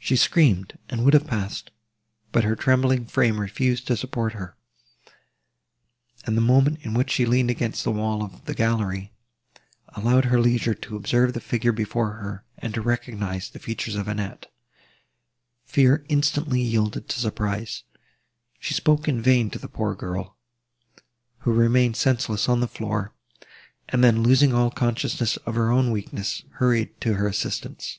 She 0.00 0.16
screamed, 0.16 0.78
and 0.88 1.04
would 1.04 1.12
have 1.12 1.26
passed, 1.26 1.70
but 2.32 2.42
her 2.42 2.56
trembling 2.56 3.04
frame 3.04 3.38
refused 3.38 3.86
to 3.88 3.96
support 3.96 4.32
her; 4.32 4.56
and 6.24 6.34
the 6.34 6.40
moment, 6.40 6.78
in 6.80 6.94
which 6.94 7.10
she 7.10 7.26
leaned 7.26 7.50
against 7.50 7.84
the 7.84 7.92
wall 7.92 8.22
of 8.22 8.46
the 8.46 8.54
gallery, 8.54 9.12
allowed 9.88 10.24
her 10.26 10.40
leisure 10.40 10.72
to 10.72 10.96
observe 10.96 11.34
the 11.34 11.42
figure 11.42 11.72
before 11.72 12.12
her, 12.12 12.42
and 12.56 12.72
to 12.72 12.80
recognise 12.80 13.50
the 13.50 13.58
features 13.58 13.96
of 13.96 14.08
Annette. 14.08 14.50
Fear 15.66 16.02
instantly 16.08 16.62
yielded 16.62 17.06
to 17.10 17.20
surprise. 17.20 17.82
She 18.58 18.72
spoke 18.72 19.08
in 19.08 19.20
vain 19.20 19.50
to 19.50 19.58
the 19.58 19.68
poor 19.68 19.94
girl, 19.94 20.38
who 21.40 21.52
remained 21.52 21.96
senseless 21.96 22.48
on 22.48 22.60
the 22.60 22.66
floor, 22.68 23.12
and 23.90 24.02
then, 24.02 24.22
losing 24.22 24.54
all 24.54 24.70
consciousness 24.70 25.36
of 25.38 25.54
her 25.56 25.70
own 25.70 25.90
weakness, 25.90 26.44
hurried 26.52 26.98
to 27.02 27.14
her 27.16 27.28
assistance. 27.28 27.98